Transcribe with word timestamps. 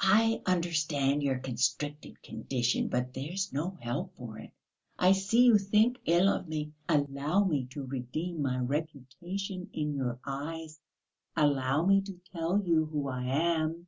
"I 0.00 0.42
understand 0.44 1.22
your 1.22 1.38
constricted 1.38 2.22
condition, 2.22 2.88
but 2.88 3.14
there's 3.14 3.54
no 3.54 3.78
help 3.80 4.14
for 4.18 4.38
it. 4.38 4.50
I 4.98 5.12
see 5.12 5.46
you 5.46 5.56
think 5.56 5.98
ill 6.04 6.28
of 6.28 6.46
me. 6.46 6.74
Allow 6.90 7.44
me 7.44 7.64
to 7.70 7.84
redeem 7.86 8.42
my 8.42 8.58
reputation 8.58 9.70
in 9.72 9.94
your 9.94 10.18
eyes, 10.26 10.78
allow 11.34 11.86
me 11.86 12.02
to 12.02 12.20
tell 12.34 12.60
you 12.62 12.84
who 12.84 13.08
I 13.08 13.24
am. 13.28 13.86